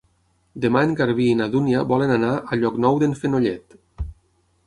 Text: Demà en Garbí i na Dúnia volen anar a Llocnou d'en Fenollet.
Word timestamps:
Demà 0.61 0.81
en 0.85 0.95
Garbí 1.01 1.25
i 1.33 1.35
na 1.41 1.47
Dúnia 1.55 1.83
volen 1.91 2.13
anar 2.15 2.31
a 2.35 2.59
Llocnou 2.61 2.99
d'en 3.05 3.13
Fenollet. 3.21 3.79